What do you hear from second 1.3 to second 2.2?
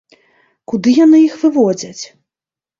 выводзяць?